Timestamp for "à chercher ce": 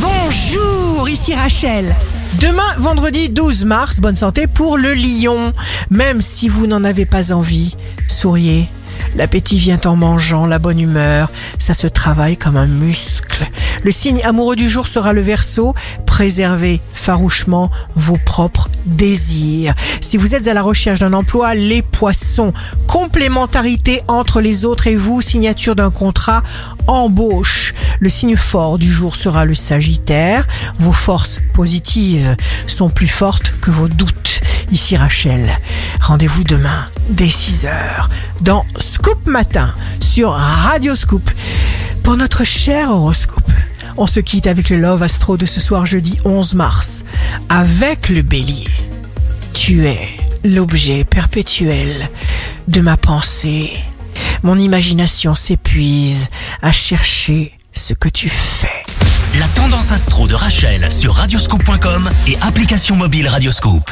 56.62-57.92